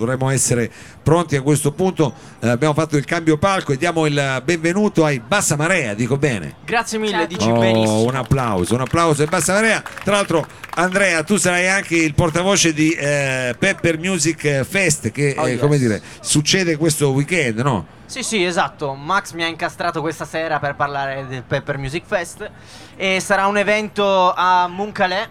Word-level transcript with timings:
dovremmo 0.00 0.30
essere 0.30 0.70
pronti 1.02 1.36
a 1.36 1.42
questo 1.42 1.72
punto. 1.72 2.12
Eh, 2.40 2.48
abbiamo 2.48 2.74
fatto 2.74 2.96
il 2.96 3.04
cambio 3.04 3.38
palco 3.38 3.72
e 3.72 3.76
diamo 3.76 4.06
il 4.06 4.42
benvenuto 4.44 5.04
ai 5.04 5.20
Bassa 5.20 5.56
Marea, 5.56 5.94
dico 5.94 6.16
bene. 6.16 6.56
Grazie 6.64 6.98
mille, 6.98 7.12
Certo. 7.12 7.36
dici 7.36 7.48
Oh, 7.50 7.58
benissimo. 7.58 8.02
un 8.04 8.14
applauso, 8.16 8.74
un 8.74 8.80
applauso 8.80 9.22
ai 9.22 9.28
Bassa 9.28 9.52
Marea. 9.54 9.82
Tra 10.02 10.14
l'altro, 10.14 10.46
Andrea, 10.74 11.22
tu 11.22 11.36
sarai 11.36 11.68
anche 11.68 11.96
il 11.96 12.14
portavoce 12.14 12.72
di 12.72 12.92
eh, 12.92 13.54
Pepper 13.58 13.98
Music 13.98 14.62
Fest 14.64 15.10
che 15.10 15.34
Oh, 15.36 15.46
eh, 15.46 15.52
yes. 15.52 15.60
come 15.60 15.78
dire, 15.78 16.00
succede 16.20 16.76
questo 16.76 17.10
weekend, 17.10 17.60
no? 17.60 17.86
Sì, 18.06 18.22
sì, 18.24 18.42
esatto. 18.44 18.94
Max 18.94 19.32
mi 19.34 19.44
ha 19.44 19.46
incastrato 19.46 20.00
questa 20.00 20.24
sera 20.24 20.58
per 20.58 20.74
parlare 20.74 21.26
del 21.28 21.44
Pepper 21.46 21.78
Music 21.78 22.04
Fest 22.04 22.50
e 22.96 23.20
sarà 23.20 23.46
un 23.46 23.56
evento 23.56 24.32
a 24.34 24.66
Moncalè. 24.66 25.28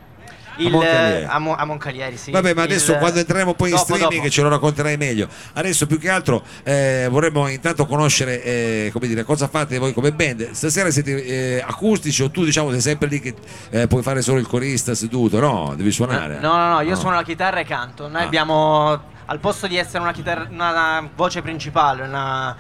Il, 0.66 0.72
Moncalieri. 0.72 1.26
a, 1.28 1.40
Mo- 1.40 1.56
a 1.56 1.66
Moncalieri, 1.66 2.18
sì. 2.18 2.32
Vabbè, 2.32 2.54
ma 2.54 2.64
adesso 2.64 2.92
Il- 2.94 2.98
quando 3.00 3.20
entreremo 3.20 3.54
poi 3.54 3.70
in 3.70 3.76
dopo, 3.76 3.94
streaming 3.94 4.22
dopo. 4.22 4.30
ce 4.34 4.42
lo 4.42 4.50
racconterai 4.50 4.98
meglio. 4.98 5.28
Adesso 5.54 5.88
più 5.88 6.00
che 6.00 6.10
altro 6.10 6.44
eh, 6.64 7.08
vorremmo 7.10 7.48
intanto 7.48 7.86
conoscere 7.86 8.44
eh, 8.44 8.90
come 8.94 9.08
dire, 9.08 9.24
cosa 9.24 9.48
fate 9.48 9.78
voi 9.78 9.94
come 9.94 10.12
band. 10.12 10.52
Stasera 10.52 10.90
siete 10.92 11.24
eh, 11.58 11.64
acustici 11.66 12.22
o 12.24 12.30
tu 12.32 12.44
diciamo 12.44 12.72
sei 12.72 12.82
sempre 12.82 13.08
lì 13.08 13.20
che 13.20 13.34
eh, 13.70 13.88
puoi 13.88 14.02
fare 14.04 14.22
solo 14.22 14.40
il 14.40 14.48
corista 14.48 14.94
seduto? 14.96 15.40
No, 15.40 15.74
devi 15.76 15.92
suonare. 15.92 16.40
No, 16.40 16.56
no, 16.58 16.70
no, 16.76 16.82
io 16.82 16.96
suono 16.96 17.16
la 17.16 17.24
chitarra 17.24 17.60
e 17.60 17.66
canto. 17.66 18.08
Noi 18.08 18.22
Ah. 18.22 18.26
abbiamo, 18.26 19.02
al 19.26 19.40
posto 19.40 19.68
di 19.68 19.78
essere 19.78 20.00
una, 20.00 20.12
chitarra, 20.12 20.48
una 20.50 21.08
voce 21.16 21.42
principale, 21.42 22.04
una 22.04 22.56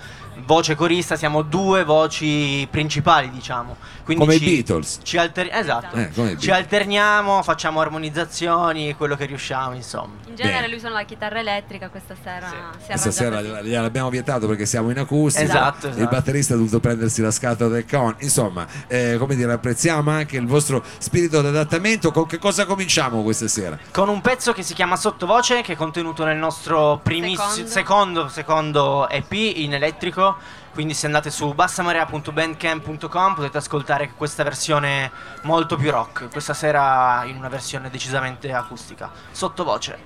voce 0.46 0.76
corista, 0.76 1.16
siamo 1.16 1.42
due 1.42 1.84
voci 1.84 2.68
principali, 2.70 3.30
diciamo. 3.30 3.76
Quindi 4.04 4.24
Come 4.26 4.36
i 4.36 4.40
ci, 4.40 4.46
Beatles. 4.46 5.00
Ci 5.04 5.18
alter- 5.18 5.50
esatto. 5.54 5.96
Eh, 5.96 6.10
come 6.12 6.32
i 6.32 6.40
ci 6.40 6.48
Beatles. 6.48 6.50
alterniamo, 6.50 7.44
facciamo 7.44 7.80
armonizzazioni, 7.80 8.96
quello 8.96 9.16
che 9.16 9.26
riusciamo, 9.26 9.76
insomma. 9.76 10.14
In 10.28 10.36
genere 10.36 10.56
Bene. 10.62 10.68
lui 10.70 10.80
suona 10.80 10.96
la 10.96 11.04
chitarra 11.04 11.40
elettrica, 11.40 11.90
questa 11.90 12.16
sera 12.22 12.48
è 12.50 12.86
Questa 12.88 13.12
sera 13.12 13.42
gliel'abbiamo 13.42 14.10
vietato 14.10 14.48
perché 14.48 14.66
siamo 14.66 14.90
in 14.90 14.98
acustica. 15.00 15.44
Esatto, 15.46 15.88
Il 15.88 15.94
esatto. 15.94 16.10
batterista 16.10 16.54
ha 16.54 16.58
dovuto 16.58 16.80
prendersi 16.80 17.22
la 17.22 17.32
scatola 17.32 17.70
del 17.70 17.86
con. 17.90 18.16
Insomma, 18.20 18.66
eh, 18.88 19.16
come 19.20 19.36
dire, 19.36 19.52
apprezziamo 19.54 20.10
anche 20.12 20.38
il 20.38 20.48
vostro 20.48 20.84
spirito 20.98 21.42
d'adattamento. 21.42 22.12
Con 22.12 22.26
che 22.26 22.38
cosa 22.40 22.66
cominciamo 22.66 23.22
questa 23.24 23.48
sera? 23.48 23.78
Con 23.92 24.10
un 24.10 24.22
pezzo 24.22 24.54
che 24.54 24.64
si 24.64 24.74
chiama 24.74 24.96
Sottovoce, 24.96 25.62
che 25.62 25.74
è 25.74 25.76
contenuto 25.76 26.26
nel 26.26 26.38
nostro 26.38 27.00
primissimo 27.04 27.50
Secondo. 27.68 27.70
secondo, 27.70 28.28
secondo 28.30 29.10
EP 29.10 29.32
in 29.34 29.74
elettrico. 29.74 30.29
Quindi 30.74 30.94
se 30.94 31.06
andate 31.06 31.30
su 31.30 31.54
bassamarea.bandcamp.com 31.54 33.34
potete 33.36 33.58
ascoltare 33.58 34.12
questa 34.16 34.44
versione 34.44 35.12
molto 35.44 35.76
più 35.76 35.92
rock. 35.92 36.30
Questa 36.30 36.54
sera 36.54 37.24
in 37.26 37.36
una 37.36 37.50
versione 37.50 37.90
decisamente 37.90 38.52
acustica. 38.54 39.12
Sottovoce. 39.32 39.98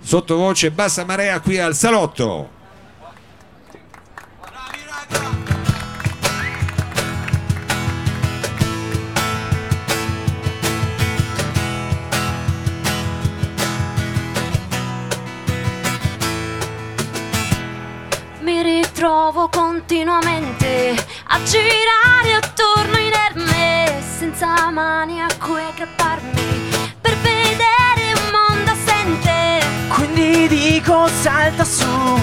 Sottovoce 0.00 0.70
Bassa 0.70 1.04
Marea 1.04 1.40
qui 1.40 1.58
al 1.58 1.74
salotto. 1.74 2.60
Mi 5.10 5.51
girare 21.44 22.34
attorno 22.34 22.96
inerme 22.98 24.00
senza 24.18 24.70
mani 24.70 25.20
a 25.20 25.26
cui 25.38 25.60
aggrapparmi 25.60 26.70
per 27.00 27.16
vedere 27.18 28.12
un 28.14 28.30
mondo 28.30 28.70
assente. 28.70 29.66
Quindi 29.88 30.46
dico 30.48 31.08
salta 31.20 31.64
su, 31.64 32.20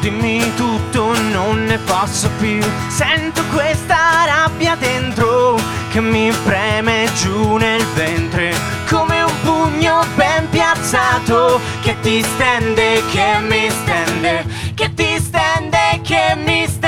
dimmi 0.00 0.54
tutto, 0.54 1.18
non 1.30 1.64
ne 1.64 1.78
posso 1.78 2.30
più. 2.38 2.60
Sento 2.88 3.42
questa 3.52 4.24
rabbia 4.26 4.76
dentro 4.76 5.58
che 5.90 6.00
mi 6.00 6.32
preme 6.44 7.08
giù 7.16 7.56
nel 7.56 7.84
ventre, 7.94 8.54
come 8.88 9.22
un 9.22 9.40
pugno 9.42 10.04
ben 10.14 10.48
piazzato 10.50 11.60
che 11.82 11.96
ti 12.00 12.22
stende, 12.22 13.02
che 13.10 13.38
mi 13.40 13.68
stende, 13.70 14.44
che 14.74 14.94
ti 14.94 15.16
stende, 15.18 16.00
che 16.02 16.36
mi 16.36 16.64
stende. 16.66 16.83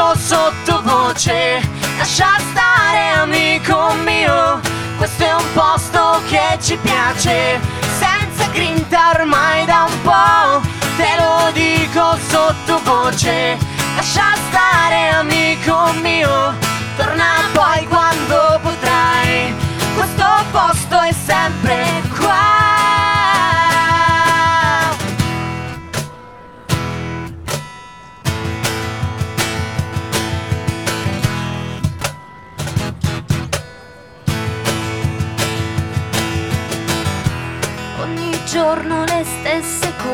Dico 0.00 0.14
sottovoce, 0.16 1.60
lascia 1.98 2.38
stare 2.50 3.08
amico 3.10 3.92
mio, 4.02 4.58
questo 4.96 5.24
è 5.24 5.34
un 5.34 5.52
posto 5.52 6.22
che 6.26 6.58
ci 6.58 6.76
piace, 6.78 7.60
senza 7.98 8.46
grinta 8.50 9.10
ormai 9.14 9.66
da 9.66 9.86
un 9.86 10.02
po', 10.02 10.66
te 10.96 11.16
lo 11.18 11.50
dico 11.52 12.16
sottovoce, 12.28 13.58
lascia 13.94 14.34
stare 14.48 15.08
amico 15.08 15.92
mio, 16.00 16.54
torna 16.96 17.34
poi 17.52 17.86
quando 17.86 18.58
potrai, 18.62 19.54
questo 19.96 20.26
posto 20.50 20.98
è 20.98 21.09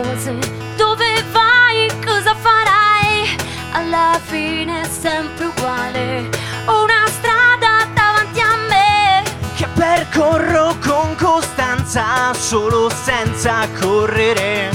cose. 0.03 0.39
Dove 0.77 1.25
vai? 1.33 1.89
Cosa 2.05 2.35
farai? 2.35 3.37
Alla 3.73 4.19
fine 4.23 4.83
è 4.83 4.89
sempre 4.89 5.47
uguale. 5.47 6.29
Ho 6.67 6.83
una 6.83 7.05
strada 7.07 7.87
davanti 7.95 8.41
a 8.41 8.57
me. 8.69 9.23
che 9.57 9.67
percorro 9.75 10.77
con 10.85 11.15
costanza 11.17 12.35
solo 12.35 12.91
senza 12.91 13.67
correre 13.81 14.69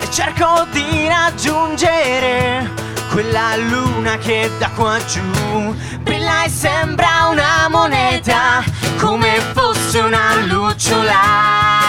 e 0.00 0.10
cerco 0.10 0.66
di 0.70 1.08
raggiungere 1.08 2.70
quella 3.10 3.56
luna 3.56 4.18
che 4.18 4.50
da 4.58 4.68
qua 4.74 4.98
giù 5.06 5.74
brilla 6.00 6.44
e 6.44 6.50
sembra 6.50 7.28
una 7.30 7.68
moneta 7.70 8.62
come 8.98 9.40
fosse 9.54 9.98
una 10.00 10.34
lucciola 10.44 11.87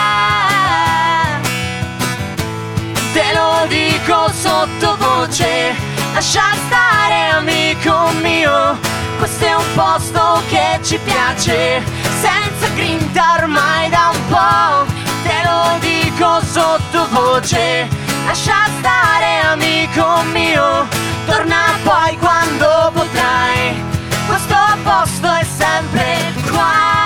Te 3.20 3.34
lo 3.34 3.66
dico 3.68 4.32
sottovoce, 4.32 5.76
lascia 6.14 6.54
stare 6.68 7.32
amico 7.32 8.12
mio, 8.22 8.80
questo 9.18 9.44
è 9.44 9.56
un 9.56 9.74
posto 9.76 10.42
che 10.48 10.80
ci 10.84 10.98
piace, 11.04 11.84
senza 12.22 12.70
grinta 12.76 13.34
ormai 13.38 13.90
da 13.90 14.12
un 14.14 14.26
po'. 14.30 14.94
Te 15.24 15.36
lo 15.44 15.78
dico 15.80 16.40
sottovoce, 16.46 17.90
lascia 18.26 18.70
stare 18.80 19.40
amico 19.42 20.24
mio, 20.32 20.88
torna 21.26 21.78
poi 21.84 22.18
quando 22.20 22.90
potrai, 22.94 23.84
questo 24.28 24.56
posto 24.82 25.34
è 25.34 25.44
sempre 25.44 26.34
qua. 26.50 26.99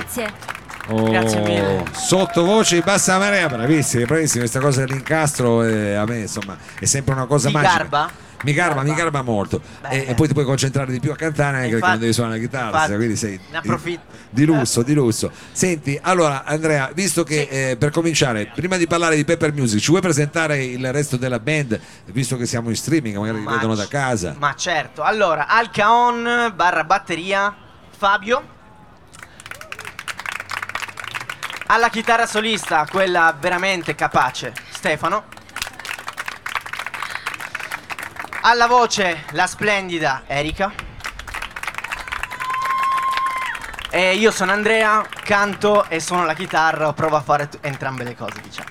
Grazie. 0.00 0.32
Oh, 0.88 1.04
Grazie 1.10 1.40
mille. 1.42 1.84
Sottovoce 1.92 2.76
di 2.76 2.80
Bassa 2.82 3.18
Marea, 3.18 3.46
bravissimi, 3.48 4.04
bravissimi. 4.04 4.40
Questa 4.40 4.60
cosa 4.60 4.84
dell'incastro 4.84 5.62
eh, 5.62 5.94
a 5.94 6.04
me 6.04 6.20
insomma 6.20 6.56
è 6.78 6.84
sempre 6.84 7.14
una 7.14 7.26
cosa 7.26 7.48
Ti 7.48 7.54
magica. 7.54 7.76
garba? 7.76 8.10
Mi 8.42 8.54
garba, 8.54 8.80
mi 8.82 8.94
Garba. 8.94 9.20
molto. 9.20 9.60
Bene. 9.82 10.06
E, 10.06 10.10
e 10.12 10.14
poi 10.14 10.26
ti 10.26 10.32
puoi 10.32 10.46
concentrare 10.46 10.90
di 10.90 10.98
più 10.98 11.12
a 11.12 11.14
cantare 11.14 11.56
anche 11.58 11.60
perché 11.68 11.74
Infatti- 11.74 11.90
non 11.90 12.00
devi 12.00 12.12
suonare 12.14 12.36
la 12.36 12.40
chitarra, 12.42 12.66
infatti, 12.68 12.94
quindi 12.94 13.16
sei 13.16 13.40
ne 13.50 13.58
approfitto. 13.58 14.00
di 14.30 14.44
lusso, 14.46 14.82
di 14.82 14.94
lusso. 14.94 15.30
Senti, 15.52 15.98
allora 16.00 16.44
Andrea, 16.44 16.90
visto 16.94 17.22
che 17.22 17.46
eh, 17.50 17.76
per 17.76 17.90
cominciare, 17.90 18.50
prima 18.54 18.78
di 18.78 18.86
parlare 18.86 19.14
di 19.16 19.26
Pepper 19.26 19.52
Music, 19.52 19.78
ci 19.78 19.90
vuoi 19.90 20.00
presentare 20.00 20.64
il 20.64 20.90
resto 20.90 21.18
della 21.18 21.38
band, 21.38 21.78
visto 22.06 22.38
che 22.38 22.46
siamo 22.46 22.70
in 22.70 22.76
streaming, 22.76 23.14
magari 23.18 23.38
li 23.40 23.44
Ma 23.44 23.52
vedono 23.56 23.74
da 23.74 23.86
casa? 23.86 24.34
Ma 24.38 24.54
certo, 24.56 25.02
allora, 25.02 25.46
al 25.46 25.70
caon 25.70 26.50
barra 26.56 26.84
batteria 26.84 27.54
Fabio. 27.94 28.58
Alla 31.72 31.88
chitarra 31.88 32.26
solista, 32.26 32.84
quella 32.90 33.32
veramente 33.38 33.94
capace, 33.94 34.52
Stefano. 34.70 35.22
Alla 38.40 38.66
voce, 38.66 39.22
la 39.30 39.46
splendida 39.46 40.22
Erika. 40.26 40.72
E 43.88 44.14
io 44.16 44.32
sono 44.32 44.50
Andrea, 44.50 45.06
canto 45.22 45.84
e 45.88 46.00
suono 46.00 46.24
la 46.24 46.34
chitarra, 46.34 46.92
provo 46.92 47.14
a 47.14 47.20
fare 47.20 47.48
t- 47.48 47.58
entrambe 47.60 48.02
le 48.02 48.16
cose, 48.16 48.40
diciamo. 48.40 48.69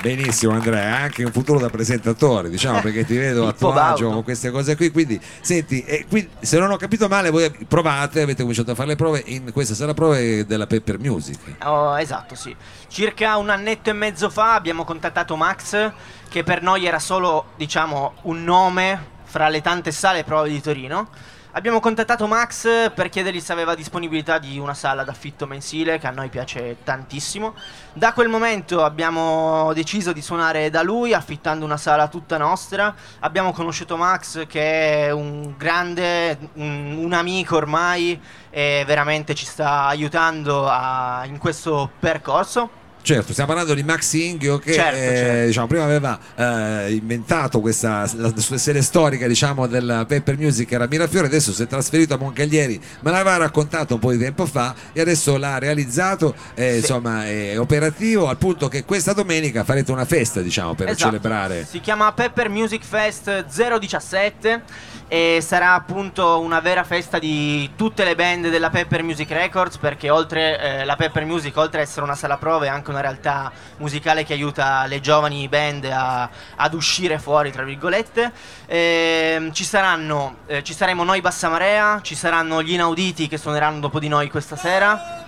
Benissimo 0.00 0.54
Andrea, 0.54 0.96
anche 0.96 1.22
un 1.24 1.30
futuro 1.30 1.58
da 1.58 1.68
presentatore, 1.68 2.48
diciamo, 2.48 2.80
perché 2.80 3.04
ti 3.04 3.18
vedo 3.18 3.46
a 3.46 3.52
tuo 3.52 3.70
agio 3.72 4.10
con 4.10 4.24
queste 4.24 4.50
cose 4.50 4.74
qui. 4.74 4.90
Quindi, 4.90 5.20
senti, 5.42 5.84
eh, 5.84 6.06
qui, 6.08 6.26
se 6.40 6.58
non 6.58 6.70
ho 6.70 6.78
capito 6.78 7.06
male, 7.06 7.28
voi 7.28 7.50
provate, 7.68 8.22
avete 8.22 8.40
cominciato 8.40 8.70
a 8.70 8.74
fare 8.74 8.88
le 8.88 8.96
prove 8.96 9.22
in 9.26 9.52
questa 9.52 9.74
sala 9.74 9.92
prove 9.92 10.46
della 10.46 10.66
Pepper 10.66 10.98
Music. 10.98 11.38
Oh, 11.64 12.00
esatto, 12.00 12.34
sì. 12.34 12.56
Circa 12.88 13.36
un 13.36 13.50
annetto 13.50 13.90
e 13.90 13.92
mezzo 13.92 14.30
fa 14.30 14.54
abbiamo 14.54 14.84
contattato 14.84 15.36
Max, 15.36 15.92
che 16.30 16.42
per 16.44 16.62
noi 16.62 16.86
era 16.86 16.98
solo, 16.98 17.48
diciamo, 17.56 18.14
un 18.22 18.42
nome 18.42 19.18
fra 19.24 19.50
le 19.50 19.60
tante 19.60 19.92
sale 19.92 20.24
prove 20.24 20.48
di 20.48 20.62
Torino. 20.62 21.08
Abbiamo 21.52 21.80
contattato 21.80 22.28
Max 22.28 22.92
per 22.92 23.08
chiedergli 23.08 23.40
se 23.40 23.52
aveva 23.52 23.74
disponibilità 23.74 24.38
di 24.38 24.60
una 24.60 24.72
sala 24.72 25.02
d'affitto 25.02 25.48
mensile, 25.48 25.98
che 25.98 26.06
a 26.06 26.12
noi 26.12 26.28
piace 26.28 26.76
tantissimo. 26.84 27.56
Da 27.92 28.12
quel 28.12 28.28
momento 28.28 28.84
abbiamo 28.84 29.72
deciso 29.72 30.12
di 30.12 30.22
suonare 30.22 30.70
da 30.70 30.82
lui, 30.82 31.12
affittando 31.12 31.64
una 31.64 31.76
sala 31.76 32.06
tutta 32.06 32.38
nostra. 32.38 32.94
Abbiamo 33.18 33.52
conosciuto 33.52 33.96
Max, 33.96 34.46
che 34.46 35.06
è 35.06 35.10
un 35.10 35.56
grande, 35.56 36.38
un, 36.54 36.98
un 37.02 37.12
amico 37.12 37.56
ormai, 37.56 38.20
e 38.48 38.84
veramente 38.86 39.34
ci 39.34 39.44
sta 39.44 39.86
aiutando 39.86 40.68
a- 40.68 41.24
in 41.24 41.38
questo 41.38 41.90
percorso. 41.98 42.79
Certo, 43.02 43.32
stiamo 43.32 43.48
parlando 43.54 43.74
di 43.74 43.82
Max 43.82 44.12
Inghio 44.12 44.58
che 44.58 44.74
Certo, 44.74 44.96
eh, 44.96 45.16
certo. 45.16 45.46
diciamo, 45.46 45.66
prima 45.66 45.84
aveva 45.84 46.18
eh, 46.36 46.92
inventato 46.92 47.60
questa 47.60 48.06
la 48.14 48.32
sua 48.36 48.58
serie 48.58 48.82
storica 48.82 49.26
diciamo, 49.26 49.66
della 49.66 50.04
Pepper 50.04 50.36
Music 50.36 50.68
che 50.68 50.74
era 50.74 50.86
Mirafiore, 50.86 51.26
adesso 51.26 51.52
si 51.52 51.62
è 51.62 51.66
trasferito 51.66 52.14
a 52.14 52.18
Moncaglieri, 52.18 52.78
me 53.00 53.10
l'aveva 53.10 53.38
raccontato 53.38 53.94
un 53.94 54.00
po' 54.00 54.12
di 54.12 54.18
tempo 54.18 54.44
fa 54.44 54.74
e 54.92 55.00
adesso 55.00 55.38
l'ha 55.38 55.58
realizzato, 55.58 56.34
eh, 56.54 56.72
Sì. 56.72 56.76
insomma 56.80 57.26
è 57.26 57.58
operativo 57.58 58.28
al 58.28 58.36
punto 58.36 58.68
che 58.68 58.84
questa 58.84 59.12
domenica 59.14 59.64
farete 59.64 59.90
una 59.92 60.04
festa 60.04 60.40
diciamo, 60.42 60.74
per 60.74 60.88
Esatto. 60.90 61.04
celebrare. 61.10 61.64
Si 61.68 61.80
chiama 61.80 62.12
Pepper 62.12 62.48
Music 62.50 62.84
Fest 62.84 63.46
017 63.46 64.62
e 65.08 65.40
sarà 65.44 65.74
appunto 65.74 66.38
una 66.38 66.60
vera 66.60 66.84
festa 66.84 67.18
di 67.18 67.70
tutte 67.74 68.04
le 68.04 68.14
band 68.14 68.48
della 68.48 68.70
Pepper 68.70 69.02
Music 69.02 69.28
Records 69.32 69.78
perché 69.78 70.08
oltre 70.10 70.60
eh, 70.60 70.84
la 70.84 70.94
Pepper 70.94 71.24
Music, 71.24 71.56
oltre 71.56 71.80
ad 71.80 71.86
essere 71.88 72.04
una 72.04 72.14
sala 72.14 72.36
prove, 72.36 72.66
è 72.66 72.68
anche 72.68 72.89
una 72.90 73.00
realtà 73.00 73.50
musicale 73.78 74.24
che 74.24 74.32
aiuta 74.32 74.84
le 74.86 75.00
giovani 75.00 75.48
band 75.48 75.84
a- 75.86 76.28
ad 76.56 76.74
uscire 76.74 77.18
fuori, 77.18 77.50
tra 77.50 77.62
virgolette. 77.62 78.30
Ehm, 78.66 79.52
ci 79.52 79.64
saranno, 79.64 80.38
eh, 80.46 80.62
ci 80.62 80.74
saremo 80.74 81.04
noi 81.04 81.20
Bassa 81.20 81.48
Marea, 81.48 82.00
ci 82.02 82.14
saranno 82.14 82.62
gli 82.62 82.72
inauditi 82.72 83.28
che 83.28 83.38
suoneranno 83.38 83.80
dopo 83.80 83.98
di 83.98 84.08
noi 84.08 84.28
questa 84.30 84.56
sera. 84.56 85.26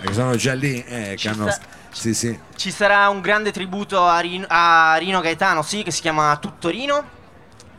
Che 0.00 0.12
sono 0.12 0.36
già 0.36 0.54
lì, 0.54 0.82
eh, 0.84 1.10
che 1.10 1.16
Ci 1.16 1.28
hanno... 1.28 1.50
sta- 1.50 1.76
Sì, 1.90 2.14
sì. 2.14 2.38
Ci 2.54 2.70
sarà 2.70 3.08
un 3.08 3.20
grande 3.20 3.50
tributo 3.50 4.04
a 4.06 4.20
Rino, 4.20 4.44
a 4.48 4.94
Rino 4.98 5.20
Gaetano, 5.20 5.62
sì, 5.62 5.82
che 5.82 5.90
si 5.90 6.00
chiama 6.02 6.36
Tutto 6.36 6.68
Rino. 6.68 7.16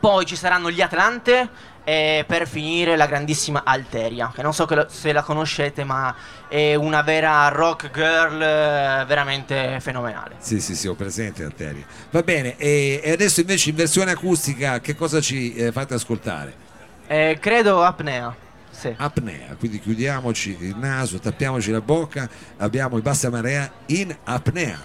Poi 0.00 0.26
ci 0.26 0.34
saranno 0.36 0.70
gli 0.70 0.80
Atlante. 0.82 1.48
E 1.82 2.24
per 2.26 2.46
finire 2.46 2.94
la 2.94 3.06
grandissima 3.06 3.62
Alteria, 3.64 4.30
che 4.34 4.42
non 4.42 4.52
so 4.52 4.68
se 4.88 5.12
la 5.12 5.22
conoscete, 5.22 5.82
ma 5.82 6.14
è 6.46 6.74
una 6.74 7.02
vera 7.02 7.48
rock 7.48 7.90
girl 7.90 8.40
eh, 8.40 9.04
veramente 9.06 9.78
fenomenale. 9.80 10.36
Sì, 10.38 10.60
sì, 10.60 10.76
sì, 10.76 10.88
ho 10.88 10.94
presente 10.94 11.42
Arteria. 11.42 11.84
Va 12.10 12.22
bene, 12.22 12.56
e, 12.58 13.00
e 13.02 13.10
adesso 13.12 13.40
invece 13.40 13.70
in 13.70 13.76
versione 13.76 14.12
acustica 14.12 14.80
che 14.80 14.94
cosa 14.94 15.20
ci 15.20 15.54
eh, 15.54 15.72
fate 15.72 15.94
ascoltare? 15.94 16.54
Eh, 17.06 17.38
credo 17.40 17.82
apnea. 17.82 18.48
Sì. 18.70 18.94
Apnea, 18.96 19.56
quindi 19.58 19.80
chiudiamoci 19.80 20.56
il 20.60 20.76
naso, 20.76 21.18
tappiamoci 21.18 21.70
la 21.70 21.80
bocca, 21.80 22.28
abbiamo 22.58 22.98
i 22.98 23.02
bassa 23.02 23.30
marea 23.30 23.70
in 23.86 24.16
apnea. 24.24 24.78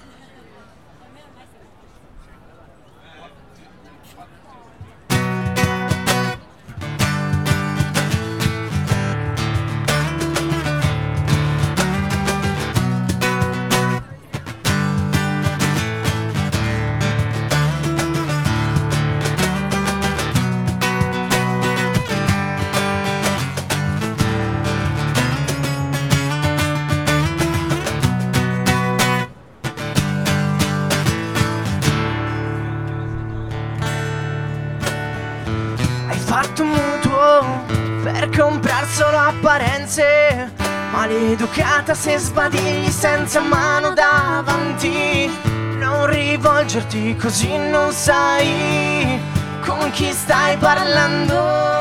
Maleducata 41.05 41.93
se 41.93 42.17
sbadigli 42.17 42.89
senza 42.89 43.39
mano 43.39 43.93
davanti. 43.93 45.29
Non 45.77 46.07
rivolgerti 46.07 47.15
così 47.15 47.55
non 47.55 47.91
sai 47.91 49.21
con 49.63 49.91
chi 49.91 50.11
stai 50.11 50.57
parlando. 50.57 51.74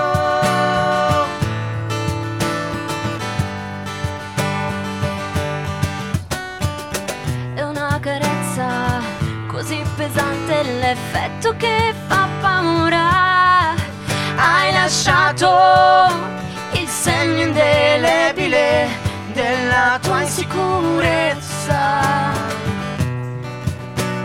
Insicurezza. 20.84 22.32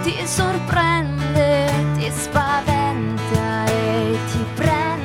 Ti 0.03 0.27
sorprende, 0.27 1.71
ti 1.97 2.11
spaventa 2.11 3.65
e 3.65 4.17
ti 4.31 4.45
prende. 4.55 4.97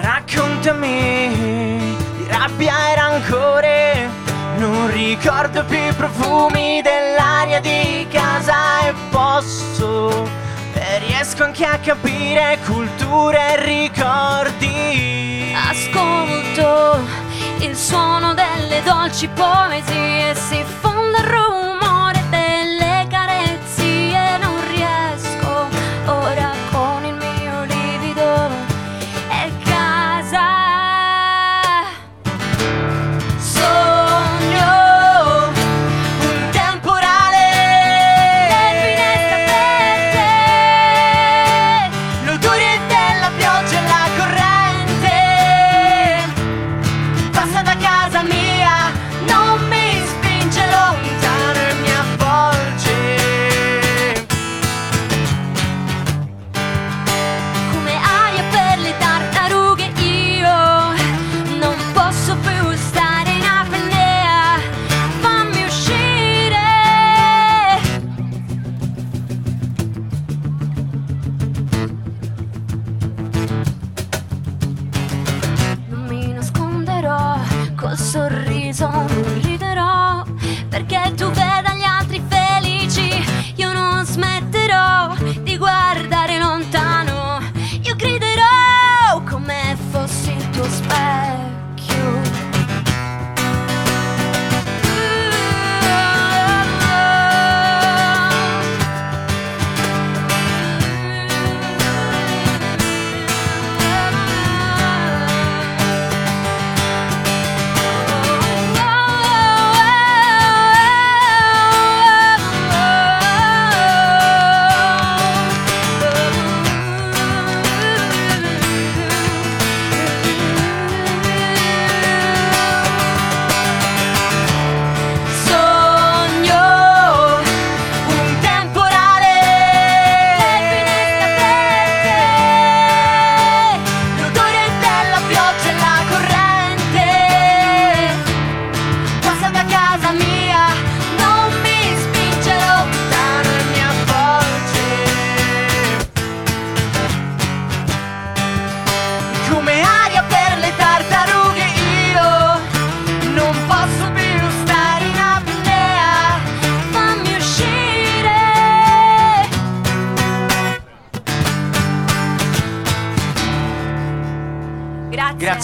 Raccontami 0.00 1.96
di 2.16 2.26
rabbia 2.28 2.74
e 2.90 2.94
rancore. 2.94 4.08
Non 4.56 4.90
ricordo 4.90 5.64
più 5.64 5.78
i 5.78 5.92
profumi 5.94 6.80
dell'aria 6.82 7.60
di 7.60 7.83
anche 11.54 11.66
a 11.66 11.78
capire 11.78 12.58
culture 12.64 13.38
e 13.38 13.64
ricordi. 13.64 15.54
Ascolto 15.54 16.98
il 17.60 17.76
suono 17.76 18.34
delle 18.34 18.82
dolci 18.82 19.28
poesie, 19.28 20.34
si 20.34 20.64
fonde 20.80 21.18
il 21.18 21.24
rumore 21.24 21.63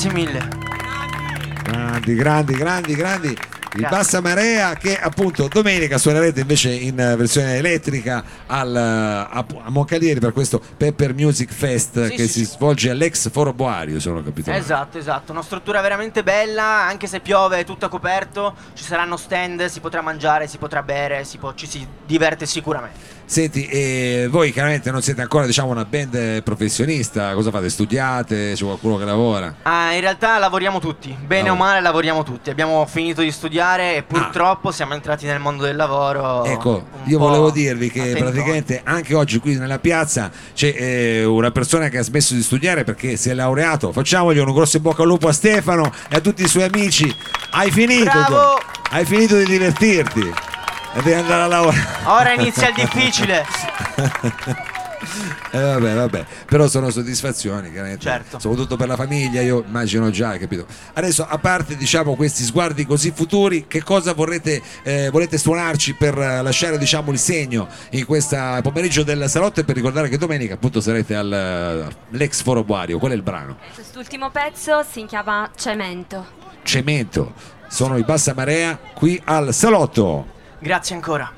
Grazie 0.00 0.18
mille. 0.18 0.48
Grandi, 1.62 2.14
grandi, 2.14 2.54
grandi, 2.54 2.94
grandi. 2.94 3.38
Il. 3.74 3.86
Bassa 3.88 4.20
Marea 4.22 4.74
che 4.74 4.98
appunto 4.98 5.46
domenica 5.46 5.98
suonerete 5.98 6.40
invece 6.40 6.72
in 6.72 6.98
eh, 6.98 7.14
versione 7.14 7.56
elettrica 7.56 8.24
al, 8.46 8.74
eh, 8.74 8.80
a, 8.80 9.46
a 9.64 9.70
Moncalieri 9.70 10.18
per 10.18 10.32
questo 10.32 10.60
Pepper 10.76 11.14
Music 11.14 11.52
Fest 11.52 12.06
Sì, 12.06 12.16
che 12.16 12.22
sì, 12.26 12.28
si 12.28 12.44
sì. 12.46 12.52
svolge 12.52 12.90
all'ex 12.90 13.30
Foro 13.30 13.52
Boario, 13.52 14.00
se 14.00 14.08
non 14.08 14.18
ho 14.18 14.22
capito. 14.24 14.50
Esatto, 14.50 14.96
esatto. 14.96 15.32
Una 15.32 15.42
struttura 15.42 15.82
veramente 15.82 16.22
bella, 16.22 16.64
anche 16.64 17.06
se 17.06 17.20
piove 17.20 17.58
è 17.58 17.64
tutto 17.64 17.88
coperto. 17.90 18.54
Ci 18.72 18.82
saranno 18.82 19.18
stand, 19.18 19.66
si 19.66 19.80
potrà 19.80 20.00
mangiare, 20.00 20.48
si 20.48 20.56
potrà 20.56 20.82
bere, 20.82 21.24
si 21.24 21.36
può- 21.36 21.52
ci 21.54 21.66
si 21.66 21.86
diverte 22.06 22.46
sicuramente. 22.46 23.18
Senti, 23.30 23.64
e 23.66 24.26
voi 24.28 24.50
chiaramente 24.52 24.90
non 24.90 25.02
siete 25.02 25.20
ancora 25.20 25.46
diciamo 25.46 25.70
una 25.70 25.84
band 25.84 26.42
professionista, 26.42 27.32
cosa 27.34 27.52
fate? 27.52 27.70
Studiate? 27.70 28.54
C'è 28.56 28.64
qualcuno 28.64 28.96
che 28.96 29.04
lavora? 29.04 29.54
Ah, 29.62 29.92
in 29.92 30.00
realtà 30.00 30.36
lavoriamo 30.38 30.80
tutti, 30.80 31.16
bene 31.26 31.48
Oh. 31.48 31.52
o 31.52 31.56
male 31.56 31.80
lavoriamo 31.80 32.24
tutti. 32.24 32.50
Abbiamo 32.50 32.84
finito 32.86 33.20
di 33.22 33.30
studiare 33.30 33.94
e 33.94 34.02
purtroppo 34.02 34.72
siamo 34.72 34.94
entrati 34.94 35.26
nel 35.26 35.38
mondo 35.38 35.62
del 35.62 35.76
lavoro. 35.76 36.42
Ecco, 36.44 36.84
io 37.04 37.18
volevo 37.20 37.52
dirvi 37.52 37.88
che 37.88 38.00
a 38.00 38.04
tentoni. 38.06 38.30
praticamente 38.32 38.80
anche 38.82 39.14
oggi 39.14 39.38
qui 39.38 39.54
nella 39.54 39.78
piazza 39.78 40.28
c'è 40.52 40.74
eh, 40.76 41.24
una 41.24 41.52
persona 41.52 41.88
che 41.88 41.98
ha 41.98 42.02
smesso 42.02 42.34
di 42.34 42.42
studiare 42.42 42.82
perché 42.82 43.14
si 43.16 43.30
è 43.30 43.34
laureato. 43.34 43.92
Facciamogli 43.92 44.38
un 44.38 44.52
grosso 44.52 44.78
in 44.78 44.82
bocca 44.82 45.02
al 45.02 45.08
lupo 45.08 45.28
a 45.28 45.32
Stefano 45.32 45.92
e 46.08 46.16
a 46.16 46.20
tutti 46.20 46.42
i 46.42 46.48
suoi 46.48 46.64
amici. 46.64 47.14
Hai 47.50 47.70
finito? 47.70 48.10
Bravo! 48.10 48.58
tu? 48.58 48.66
Hai 48.90 49.04
finito 49.04 49.36
di 49.36 49.44
divertirti? 49.44 50.32
E 50.92 51.02
devi 51.02 51.12
andare 51.12 51.42
a 51.42 51.46
lavorare. 51.46 51.86
Ora 52.04 52.32
inizia 52.32 52.68
il 52.68 52.74
difficile. 52.74 53.44
Eh, 55.52 55.58
vabbè, 55.58 55.94
vabbè, 55.94 56.26
però 56.46 56.68
sono 56.68 56.90
soddisfazioni, 56.90 57.70
chiaramente. 57.70 58.02
Certo. 58.02 58.38
soprattutto 58.38 58.76
per 58.76 58.86
la 58.86 58.96
famiglia, 58.96 59.40
io 59.40 59.64
immagino 59.66 60.10
già, 60.10 60.36
capito? 60.36 60.66
Adesso, 60.92 61.26
a 61.26 61.38
parte 61.38 61.76
diciamo 61.76 62.14
questi 62.14 62.44
sguardi 62.44 62.86
così 62.86 63.10
futuri, 63.10 63.66
che 63.66 63.82
cosa 63.82 64.12
vorrete, 64.12 64.62
eh, 64.82 65.10
volete 65.10 65.38
suonarci 65.38 65.94
per 65.94 66.16
eh, 66.16 66.42
lasciare 66.42 66.78
diciamo 66.78 67.10
il 67.10 67.18
segno 67.18 67.66
in 67.90 68.04
questo 68.04 68.36
pomeriggio 68.62 69.02
del 69.02 69.28
salotto 69.28 69.60
e 69.60 69.64
per 69.64 69.74
ricordare 69.74 70.08
che 70.08 70.18
domenica 70.18 70.54
appunto 70.54 70.80
sarete 70.80 71.16
al, 71.16 71.32
all'ex 71.32 72.42
Foro 72.42 72.62
Boario, 72.62 72.98
qual 72.98 73.12
è 73.12 73.14
il 73.14 73.22
brano? 73.22 73.56
Quest'ultimo 73.74 74.30
pezzo 74.30 74.84
si 74.88 75.04
chiama 75.06 75.50
Cemento. 75.56 76.38
Cemento, 76.62 77.32
sono 77.68 77.96
i 77.96 78.02
Bassa 78.02 78.34
Marea 78.34 78.78
qui 78.94 79.20
al 79.24 79.52
salotto. 79.54 80.38
Grazie 80.62 80.94
ancora. 80.94 81.32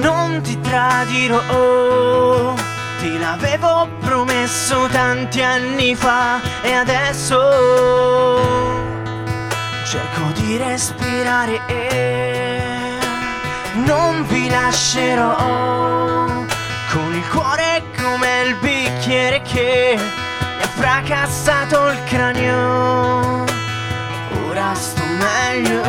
Non 0.00 0.40
ti 0.42 0.58
tradirò, 0.60 2.54
ti 2.98 3.16
l'avevo 3.16 3.88
promesso 4.00 4.88
tanti 4.90 5.40
anni 5.40 5.94
fa 5.94 6.40
e 6.62 6.72
adesso 6.72 7.38
cerco 9.84 10.32
di 10.34 10.56
respirare 10.56 11.60
e 11.66 12.41
non 13.84 14.26
vi 14.26 14.48
lascerò 14.48 15.36
con 16.90 17.14
il 17.14 17.28
cuore 17.28 17.82
come 17.96 18.42
il 18.46 18.56
bicchiere 18.56 19.42
che 19.42 19.96
mi 19.98 20.62
ha 20.62 20.66
fracassato 20.66 21.88
il 21.88 22.04
cranio. 22.04 23.44
Ora 24.48 24.74
sto 24.74 25.02
meglio. 25.04 25.82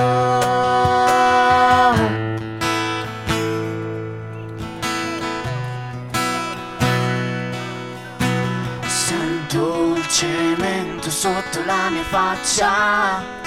Sento 8.86 9.96
il 9.98 10.08
cemento 10.08 11.10
sotto 11.10 11.64
la 11.66 11.90
mia 11.90 12.04
faccia 12.04 13.43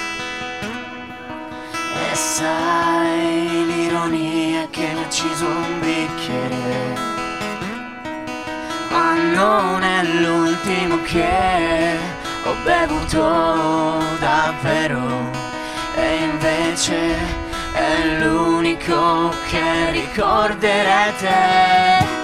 sai 2.16 3.64
l'ironia 3.66 4.66
che 4.70 4.88
mi 4.92 5.02
ha 5.02 5.06
ucciso 5.06 5.44
un 5.44 5.80
bicchiere. 5.80 6.94
Ma 8.88 9.12
non 9.34 9.82
è 9.82 10.02
l'ultimo 10.02 11.02
che 11.02 11.98
ho 12.44 12.54
bevuto 12.64 14.02
davvero. 14.18 15.30
E 15.94 16.24
invece 16.24 17.16
è 17.72 18.18
l'unico 18.18 19.34
che 19.48 19.90
ricorderete 19.90 22.15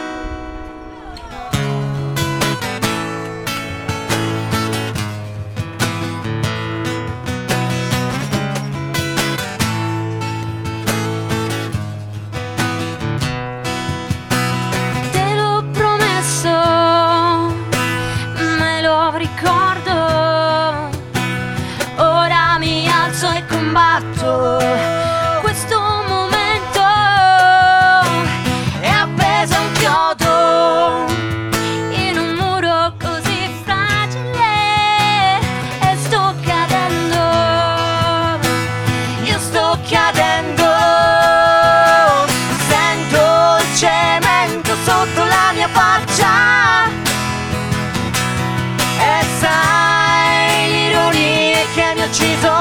ricordo. 19.23 19.82
Che 52.23 52.52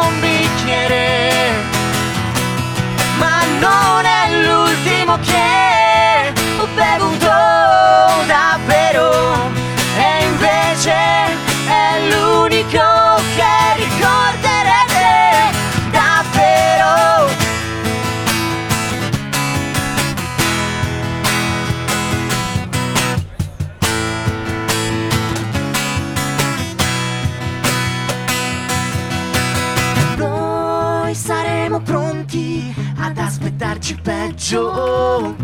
pronti 32.22 32.74
ad 32.98 33.18
aspettarci 33.18 33.96
peggio. 34.02 35.36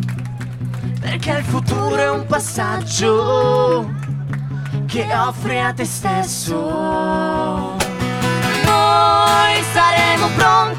Perché 0.99 1.31
il 1.31 1.43
futuro 1.43 1.95
è 1.95 2.09
un 2.09 2.25
passaggio 2.25 3.89
che 4.85 5.07
offri 5.13 5.59
a 5.59 5.73
te 5.73 5.85
stesso. 5.85 6.55
Noi 8.65 9.63
saremo 9.73 10.27
pronti 10.35 10.76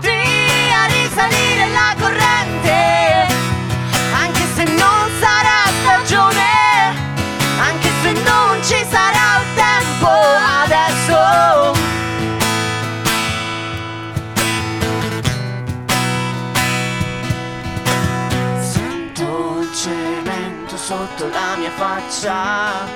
sotto 21.18 21.28
la 21.30 21.56
mia 21.56 21.70
faccia. 21.70 22.86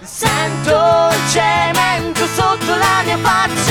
Sento 0.00 1.08
il 1.12 1.30
cemento 1.30 2.26
sotto 2.26 2.74
la 2.74 3.02
mia 3.04 3.18
faccia. 3.18 3.69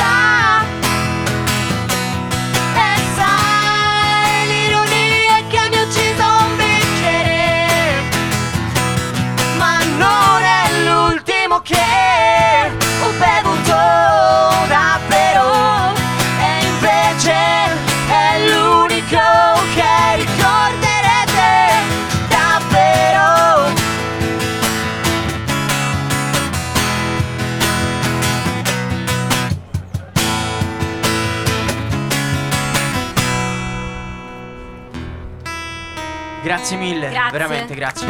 Grazie 36.60 36.78
mille, 36.78 37.10
Grazie. 37.10 37.32
veramente 37.32 37.74
grazie. 37.74 38.08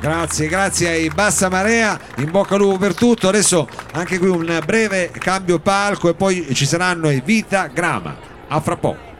Grazie, 0.00 0.48
grazie 0.48 0.88
ai 0.88 1.08
Bassa 1.10 1.48
Marea, 1.48 1.96
in 2.16 2.28
bocca 2.28 2.54
al 2.54 2.60
lupo 2.60 2.76
per 2.76 2.96
tutto. 2.96 3.28
Adesso 3.28 3.68
anche 3.92 4.18
qui 4.18 4.26
un 4.26 4.60
breve 4.66 5.12
cambio 5.12 5.60
palco 5.60 6.08
e 6.08 6.14
poi 6.14 6.52
ci 6.56 6.66
saranno 6.66 7.08
i 7.08 7.22
Vita 7.24 7.68
Grama. 7.68 8.16
A 8.48 8.60
fra 8.60 8.76
poco. 8.76 9.11